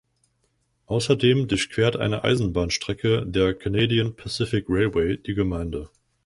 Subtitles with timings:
[0.87, 5.91] Außerdem durchquert eine Eisenbahnstrecke der Canadian Pacific Railway die Gemeinde.